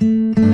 [0.00, 0.47] Mm-hmm.